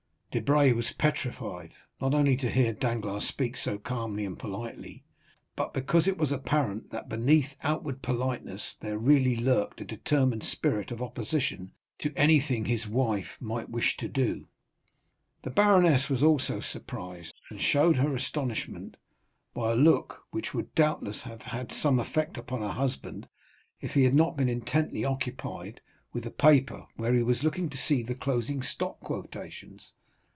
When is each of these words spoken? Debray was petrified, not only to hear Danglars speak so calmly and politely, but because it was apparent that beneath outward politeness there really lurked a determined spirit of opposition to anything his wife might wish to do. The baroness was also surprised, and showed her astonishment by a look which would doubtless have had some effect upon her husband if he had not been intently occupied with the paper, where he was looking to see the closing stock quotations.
Debray 0.33 0.71
was 0.71 0.93
petrified, 0.93 1.73
not 1.99 2.13
only 2.13 2.37
to 2.37 2.49
hear 2.49 2.71
Danglars 2.71 3.27
speak 3.27 3.57
so 3.57 3.77
calmly 3.77 4.23
and 4.23 4.39
politely, 4.39 5.03
but 5.57 5.73
because 5.73 6.07
it 6.07 6.17
was 6.17 6.31
apparent 6.31 6.89
that 6.89 7.09
beneath 7.09 7.53
outward 7.63 8.01
politeness 8.01 8.75
there 8.79 8.97
really 8.97 9.35
lurked 9.35 9.81
a 9.81 9.83
determined 9.83 10.41
spirit 10.41 10.89
of 10.89 11.01
opposition 11.01 11.73
to 11.99 12.13
anything 12.15 12.63
his 12.63 12.87
wife 12.87 13.35
might 13.41 13.67
wish 13.69 13.97
to 13.97 14.07
do. 14.07 14.47
The 15.41 15.49
baroness 15.49 16.07
was 16.07 16.23
also 16.23 16.61
surprised, 16.61 17.33
and 17.49 17.59
showed 17.59 17.97
her 17.97 18.15
astonishment 18.15 18.95
by 19.53 19.73
a 19.73 19.75
look 19.75 20.21
which 20.31 20.53
would 20.53 20.73
doubtless 20.75 21.23
have 21.23 21.41
had 21.41 21.73
some 21.73 21.99
effect 21.99 22.37
upon 22.37 22.61
her 22.61 22.69
husband 22.71 23.27
if 23.81 23.91
he 23.95 24.03
had 24.03 24.15
not 24.15 24.37
been 24.37 24.47
intently 24.47 25.03
occupied 25.03 25.81
with 26.13 26.23
the 26.23 26.31
paper, 26.31 26.85
where 26.95 27.13
he 27.13 27.21
was 27.21 27.43
looking 27.43 27.67
to 27.67 27.75
see 27.77 28.01
the 28.01 28.15
closing 28.15 28.61
stock 28.63 28.97
quotations. 29.01 29.91